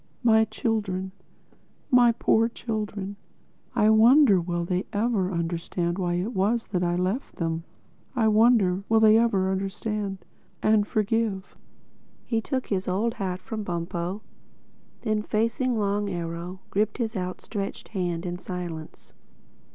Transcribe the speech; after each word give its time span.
My 0.23 0.45
children, 0.45 1.11
my 1.91 2.11
poor 2.11 2.47
children!—I 2.49 3.91
wonder 3.91 4.41
will 4.41 4.65
they 4.65 4.87
ever 4.91 5.31
understand 5.31 5.99
why 5.99 6.15
it 6.15 6.33
was 6.33 6.67
I 6.73 6.95
left 6.95 7.35
them.... 7.35 7.65
I 8.15 8.27
wonder 8.27 8.81
will 8.89 8.99
they 8.99 9.15
ever 9.19 9.51
understand—and 9.51 10.87
forgive." 10.87 11.55
He 12.25 12.41
took 12.41 12.65
his 12.65 12.87
old 12.87 13.13
hat 13.13 13.41
from 13.43 13.61
Bumpo; 13.63 14.23
then 15.01 15.21
facing 15.21 15.77
Long 15.77 16.09
Arrow, 16.09 16.61
gripped 16.71 16.97
his 16.97 17.15
outstretched 17.15 17.89
hand 17.89 18.25
in 18.25 18.39
silence. 18.39 19.13